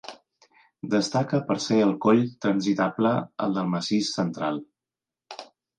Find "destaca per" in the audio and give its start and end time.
0.93-1.57